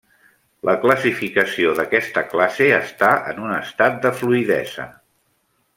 La 0.69 0.73
classificació 0.85 1.75
d'aquesta 1.81 2.23
classe 2.33 2.71
està 2.79 3.11
en 3.35 3.45
un 3.49 3.55
estat 3.61 4.01
de 4.07 4.13
fluïdesa. 4.23 4.89